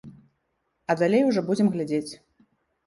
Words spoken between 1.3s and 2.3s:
будзем глядзець.